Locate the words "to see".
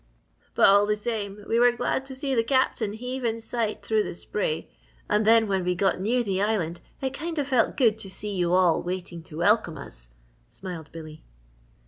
2.07-2.33, 7.99-8.33